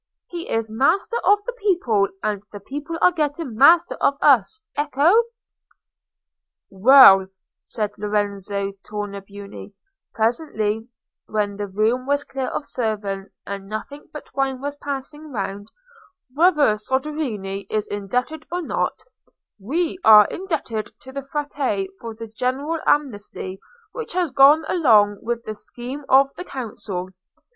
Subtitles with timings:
[0.25, 4.63] He is master of the people, and the people are getting master of us.
[4.75, 5.25] Ecco!"
[6.71, 7.27] "Well,"
[7.61, 9.73] said Lorenzo Tornabuoni,
[10.11, 10.87] presently,
[11.27, 15.67] when the room was clear of servants, and nothing but wine was passing round,
[16.33, 19.03] "whether Soderini is indebted or not,
[19.59, 23.59] we are indebted to the Frate for the general amnesty
[23.91, 27.09] which has gone along with the scheme of the Council.